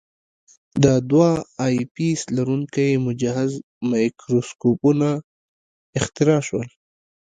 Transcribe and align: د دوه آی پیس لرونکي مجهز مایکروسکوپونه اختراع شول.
د 0.83 0.85
دوه 1.09 1.29
آی 1.65 1.75
پیس 1.95 2.21
لرونکي 2.37 2.89
مجهز 3.07 3.51
مایکروسکوپونه 3.89 5.09
اختراع 5.99 6.41
شول. 6.47 6.67